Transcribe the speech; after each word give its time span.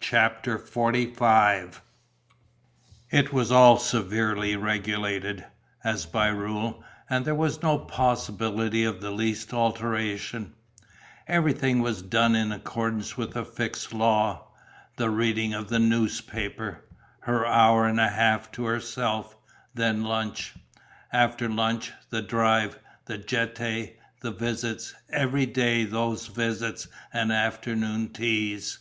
CHAPTER 0.00 0.58
XLV 0.58 1.78
It 3.12 3.32
was 3.32 3.52
all 3.52 3.78
severely 3.78 4.56
regulated, 4.56 5.44
as 5.84 6.04
by 6.04 6.26
rule, 6.26 6.82
and 7.08 7.24
there 7.24 7.34
was 7.36 7.62
no 7.62 7.78
possibility 7.78 8.84
of 8.84 9.00
the 9.00 9.12
least 9.12 9.52
alteration: 9.54 10.54
everything 11.28 11.80
was 11.80 12.02
done 12.02 12.34
in 12.34 12.50
accordance 12.50 13.16
with 13.16 13.36
a 13.36 13.44
fixed 13.44 13.92
law. 13.94 14.48
The 14.96 15.10
reading 15.10 15.54
of 15.54 15.68
the 15.68 15.78
newspaper; 15.78 16.84
her 17.20 17.46
hour 17.46 17.86
and 17.86 18.00
a 18.00 18.08
half 18.08 18.50
to 18.50 18.64
herself; 18.64 19.36
then 19.74 20.02
lunch. 20.02 20.54
After 21.12 21.48
lunch, 21.48 21.92
the 22.10 22.20
drive, 22.20 22.80
the 23.04 23.16
Jetée, 23.16 23.92
the 24.22 24.32
visits; 24.32 24.92
every 25.10 25.46
day, 25.46 25.84
those 25.84 26.26
visits 26.26 26.88
and 27.12 27.30
afternoon 27.30 28.08
teas. 28.08 28.80